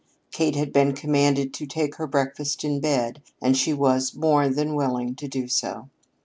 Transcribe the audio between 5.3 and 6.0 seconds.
so.